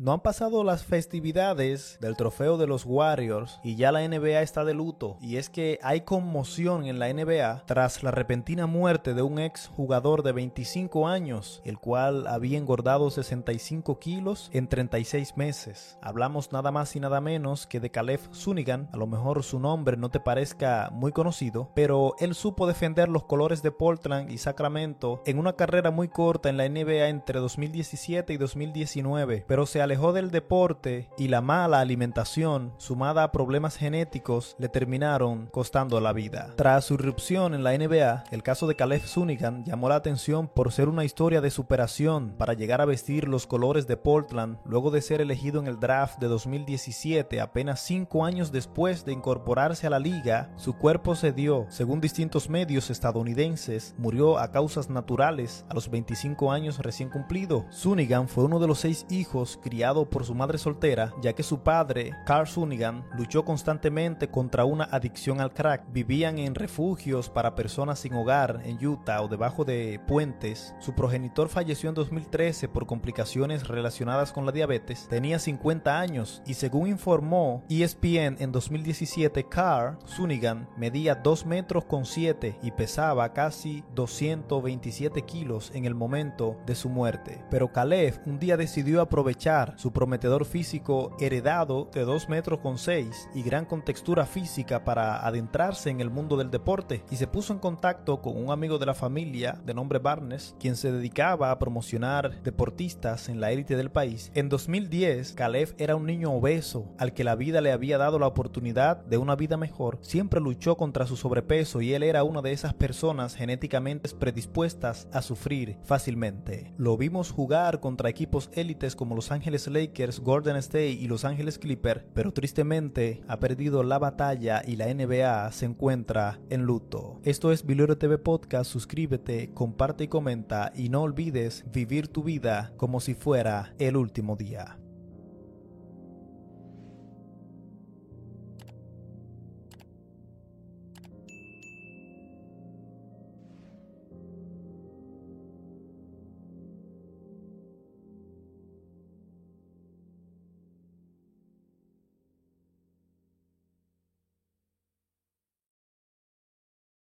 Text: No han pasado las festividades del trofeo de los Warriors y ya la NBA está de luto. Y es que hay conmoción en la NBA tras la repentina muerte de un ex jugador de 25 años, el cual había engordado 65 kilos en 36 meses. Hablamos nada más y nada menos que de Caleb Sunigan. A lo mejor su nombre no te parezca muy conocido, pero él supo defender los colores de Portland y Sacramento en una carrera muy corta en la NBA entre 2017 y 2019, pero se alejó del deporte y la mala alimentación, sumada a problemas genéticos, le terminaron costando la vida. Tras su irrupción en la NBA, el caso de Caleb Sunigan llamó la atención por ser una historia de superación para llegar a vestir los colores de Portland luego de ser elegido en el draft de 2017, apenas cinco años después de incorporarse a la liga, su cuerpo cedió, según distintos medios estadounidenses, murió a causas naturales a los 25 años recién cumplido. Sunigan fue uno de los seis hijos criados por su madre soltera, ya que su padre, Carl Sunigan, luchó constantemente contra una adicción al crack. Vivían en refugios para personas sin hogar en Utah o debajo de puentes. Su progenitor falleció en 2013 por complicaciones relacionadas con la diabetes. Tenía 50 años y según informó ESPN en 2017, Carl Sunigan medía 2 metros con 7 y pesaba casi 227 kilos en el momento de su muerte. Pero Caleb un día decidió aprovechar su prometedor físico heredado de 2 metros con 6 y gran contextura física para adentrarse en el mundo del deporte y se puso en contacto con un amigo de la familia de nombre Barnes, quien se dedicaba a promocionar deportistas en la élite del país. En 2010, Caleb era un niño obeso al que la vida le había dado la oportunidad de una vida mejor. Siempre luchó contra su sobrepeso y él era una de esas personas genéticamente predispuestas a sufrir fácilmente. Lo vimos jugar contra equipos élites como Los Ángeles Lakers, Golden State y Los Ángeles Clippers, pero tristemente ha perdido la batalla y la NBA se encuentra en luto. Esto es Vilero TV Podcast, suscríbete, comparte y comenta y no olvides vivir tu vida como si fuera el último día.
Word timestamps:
No 0.00 0.12
han 0.12 0.20
pasado 0.20 0.62
las 0.62 0.84
festividades 0.84 1.98
del 2.00 2.14
trofeo 2.14 2.56
de 2.56 2.68
los 2.68 2.84
Warriors 2.86 3.58
y 3.64 3.74
ya 3.74 3.90
la 3.90 4.06
NBA 4.06 4.42
está 4.42 4.64
de 4.64 4.72
luto. 4.72 5.18
Y 5.20 5.38
es 5.38 5.50
que 5.50 5.80
hay 5.82 6.02
conmoción 6.02 6.86
en 6.86 7.00
la 7.00 7.12
NBA 7.12 7.64
tras 7.66 8.04
la 8.04 8.12
repentina 8.12 8.68
muerte 8.68 9.12
de 9.12 9.22
un 9.22 9.40
ex 9.40 9.66
jugador 9.66 10.22
de 10.22 10.30
25 10.30 11.08
años, 11.08 11.60
el 11.64 11.80
cual 11.80 12.28
había 12.28 12.58
engordado 12.58 13.10
65 13.10 13.98
kilos 13.98 14.50
en 14.52 14.68
36 14.68 15.36
meses. 15.36 15.98
Hablamos 16.00 16.52
nada 16.52 16.70
más 16.70 16.94
y 16.94 17.00
nada 17.00 17.20
menos 17.20 17.66
que 17.66 17.80
de 17.80 17.90
Caleb 17.90 18.20
Sunigan. 18.30 18.88
A 18.92 18.98
lo 18.98 19.08
mejor 19.08 19.42
su 19.42 19.58
nombre 19.58 19.96
no 19.96 20.12
te 20.12 20.20
parezca 20.20 20.90
muy 20.92 21.10
conocido, 21.10 21.72
pero 21.74 22.14
él 22.20 22.36
supo 22.36 22.68
defender 22.68 23.08
los 23.08 23.24
colores 23.24 23.64
de 23.64 23.72
Portland 23.72 24.30
y 24.30 24.38
Sacramento 24.38 25.24
en 25.26 25.40
una 25.40 25.54
carrera 25.54 25.90
muy 25.90 26.06
corta 26.06 26.50
en 26.50 26.56
la 26.56 26.68
NBA 26.68 27.08
entre 27.08 27.40
2017 27.40 28.32
y 28.32 28.36
2019, 28.36 29.44
pero 29.48 29.66
se 29.66 29.87
alejó 29.88 30.12
del 30.12 30.30
deporte 30.30 31.08
y 31.16 31.28
la 31.28 31.40
mala 31.40 31.80
alimentación, 31.80 32.74
sumada 32.76 33.22
a 33.22 33.32
problemas 33.32 33.78
genéticos, 33.78 34.54
le 34.58 34.68
terminaron 34.68 35.46
costando 35.46 35.98
la 35.98 36.12
vida. 36.12 36.52
Tras 36.56 36.84
su 36.84 36.94
irrupción 36.94 37.54
en 37.54 37.64
la 37.64 37.72
NBA, 37.72 38.24
el 38.30 38.42
caso 38.42 38.66
de 38.66 38.74
Caleb 38.74 39.00
Sunigan 39.06 39.64
llamó 39.64 39.88
la 39.88 39.94
atención 39.94 40.46
por 40.46 40.72
ser 40.72 40.90
una 40.90 41.06
historia 41.06 41.40
de 41.40 41.50
superación 41.50 42.34
para 42.36 42.52
llegar 42.52 42.82
a 42.82 42.84
vestir 42.84 43.28
los 43.28 43.46
colores 43.46 43.86
de 43.86 43.96
Portland 43.96 44.58
luego 44.66 44.90
de 44.90 45.00
ser 45.00 45.22
elegido 45.22 45.58
en 45.58 45.66
el 45.66 45.80
draft 45.80 46.18
de 46.18 46.28
2017, 46.28 47.40
apenas 47.40 47.80
cinco 47.80 48.26
años 48.26 48.52
después 48.52 49.06
de 49.06 49.12
incorporarse 49.14 49.86
a 49.86 49.90
la 49.90 49.98
liga, 49.98 50.50
su 50.56 50.74
cuerpo 50.76 51.14
cedió, 51.14 51.64
según 51.70 52.02
distintos 52.02 52.50
medios 52.50 52.90
estadounidenses, 52.90 53.94
murió 53.96 54.38
a 54.38 54.52
causas 54.52 54.90
naturales 54.90 55.64
a 55.70 55.74
los 55.74 55.90
25 55.90 56.52
años 56.52 56.76
recién 56.76 57.08
cumplido. 57.08 57.64
Sunigan 57.70 58.28
fue 58.28 58.44
uno 58.44 58.58
de 58.58 58.66
los 58.66 58.80
seis 58.80 59.06
hijos 59.08 59.58
criados 59.62 59.77
por 59.78 60.24
su 60.24 60.34
madre 60.34 60.58
soltera, 60.58 61.14
ya 61.22 61.34
que 61.34 61.44
su 61.44 61.60
padre, 61.60 62.12
Carl 62.26 62.48
Sunigan, 62.48 63.04
luchó 63.16 63.44
constantemente 63.44 64.28
contra 64.28 64.64
una 64.64 64.84
adicción 64.84 65.40
al 65.40 65.54
crack. 65.54 65.84
Vivían 65.92 66.38
en 66.38 66.56
refugios 66.56 67.30
para 67.30 67.54
personas 67.54 68.00
sin 68.00 68.14
hogar 68.14 68.60
en 68.64 68.84
Utah 68.84 69.22
o 69.22 69.28
debajo 69.28 69.64
de 69.64 70.00
puentes. 70.08 70.74
Su 70.80 70.94
progenitor 70.94 71.48
falleció 71.48 71.88
en 71.90 71.94
2013 71.94 72.68
por 72.68 72.86
complicaciones 72.86 73.68
relacionadas 73.68 74.32
con 74.32 74.46
la 74.46 74.52
diabetes. 74.52 75.06
Tenía 75.08 75.38
50 75.38 76.00
años 76.00 76.42
y 76.44 76.54
según 76.54 76.88
informó 76.88 77.62
ESPN 77.68 78.36
en 78.40 78.50
2017, 78.50 79.44
Carl 79.44 79.96
Sunigan 80.06 80.68
medía 80.76 81.14
2 81.14 81.46
metros 81.46 81.84
con 81.84 82.04
7 82.04 82.58
y 82.64 82.72
pesaba 82.72 83.32
casi 83.32 83.84
227 83.94 85.22
kilos 85.22 85.70
en 85.72 85.84
el 85.84 85.94
momento 85.94 86.56
de 86.66 86.74
su 86.74 86.88
muerte. 86.88 87.44
Pero 87.48 87.72
Caleb 87.72 88.20
un 88.26 88.40
día 88.40 88.56
decidió 88.56 89.00
aprovechar 89.00 89.67
su 89.76 89.92
prometedor 89.92 90.44
físico 90.44 91.16
heredado 91.20 91.88
de 91.92 92.04
2 92.04 92.28
metros 92.28 92.60
con 92.60 92.78
6 92.78 93.30
y 93.34 93.42
gran 93.42 93.64
contextura 93.64 94.26
física 94.26 94.84
para 94.84 95.26
adentrarse 95.26 95.90
en 95.90 96.00
el 96.00 96.10
mundo 96.10 96.36
del 96.36 96.50
deporte 96.50 97.04
y 97.10 97.16
se 97.16 97.26
puso 97.26 97.52
en 97.52 97.58
contacto 97.58 98.20
con 98.20 98.36
un 98.36 98.50
amigo 98.50 98.78
de 98.78 98.86
la 98.86 98.94
familia 98.94 99.60
de 99.64 99.74
nombre 99.74 99.98
Barnes, 99.98 100.54
quien 100.58 100.76
se 100.76 100.92
dedicaba 100.92 101.50
a 101.50 101.58
promocionar 101.58 102.42
deportistas 102.42 103.28
en 103.28 103.40
la 103.40 103.50
élite 103.50 103.76
del 103.76 103.90
país. 103.90 104.30
En 104.34 104.48
2010, 104.48 105.32
Caleb 105.32 105.74
era 105.78 105.96
un 105.96 106.06
niño 106.06 106.32
obeso 106.32 106.94
al 106.98 107.12
que 107.12 107.24
la 107.24 107.34
vida 107.34 107.60
le 107.60 107.72
había 107.72 107.98
dado 107.98 108.18
la 108.18 108.26
oportunidad 108.26 109.04
de 109.04 109.18
una 109.18 109.36
vida 109.36 109.56
mejor. 109.56 109.98
Siempre 110.02 110.40
luchó 110.40 110.76
contra 110.76 111.06
su 111.06 111.16
sobrepeso 111.16 111.80
y 111.80 111.94
él 111.94 112.02
era 112.02 112.24
una 112.24 112.42
de 112.42 112.52
esas 112.52 112.74
personas 112.74 113.34
genéticamente 113.34 114.08
predispuestas 114.18 115.08
a 115.12 115.22
sufrir 115.22 115.78
fácilmente. 115.82 116.72
Lo 116.76 116.96
vimos 116.96 117.30
jugar 117.30 117.80
contra 117.80 118.08
equipos 118.08 118.50
élites 118.52 118.94
como 118.94 119.14
Los 119.14 119.32
Ángeles 119.32 119.57
Lakers, 119.66 120.20
Golden 120.20 120.56
State 120.56 120.90
y 120.90 121.08
Los 121.08 121.24
Ángeles 121.24 121.58
Clippers, 121.58 122.04
pero 122.14 122.32
tristemente 122.32 123.22
ha 123.26 123.40
perdido 123.40 123.82
la 123.82 123.98
batalla 123.98 124.62
y 124.64 124.76
la 124.76 124.92
NBA 124.92 125.50
se 125.52 125.66
encuentra 125.66 126.38
en 126.50 126.62
luto. 126.62 127.20
Esto 127.24 127.50
es 127.50 127.66
Vilero 127.66 127.98
TV 127.98 128.18
Podcast, 128.18 128.70
suscríbete, 128.70 129.50
comparte 129.52 130.04
y 130.04 130.08
comenta 130.08 130.72
y 130.76 130.88
no 130.88 131.02
olvides 131.02 131.64
vivir 131.72 132.08
tu 132.08 132.22
vida 132.22 132.72
como 132.76 133.00
si 133.00 133.14
fuera 133.14 133.74
el 133.78 133.96
último 133.96 134.36
día. 134.36 134.78